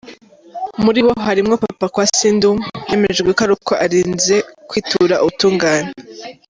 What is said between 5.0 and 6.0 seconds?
ubutungane.